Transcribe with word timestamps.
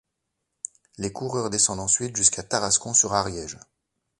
Les 0.97 1.11
coureurs 1.13 1.51
descendent 1.51 1.79
ensuite 1.81 2.15
jusqu'à 2.17 2.41
Tarascon-sur-Ariège. 2.41 3.59